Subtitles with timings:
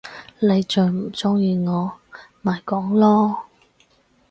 [0.39, 1.93] 你再唔中意我，
[2.41, 3.37] 咪講囉！